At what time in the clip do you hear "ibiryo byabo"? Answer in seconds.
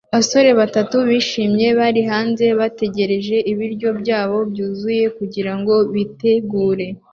3.51-4.37